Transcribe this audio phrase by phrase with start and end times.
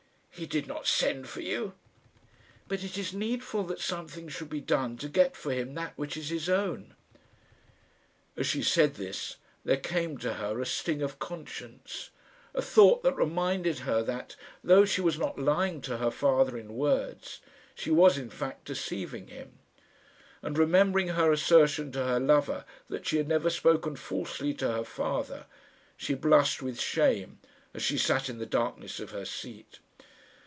[0.33, 1.73] He did not send for you."
[2.67, 6.17] "But it is needful that something should be done to get for him that which
[6.17, 6.95] is his own."
[8.35, 9.35] As she said this
[9.65, 12.09] there came to her a sting of conscience,
[12.55, 16.73] a thought that reminded her that, though she was not lying to her father in
[16.75, 17.41] words,
[17.75, 19.59] she was in fact deceiving him;
[20.41, 24.85] and remembering her assertion to her lover that she had never spoken falsely to her
[24.85, 25.45] father,
[25.97, 27.37] she blushed with shame
[27.75, 29.77] as she sat in the darkness of her seat.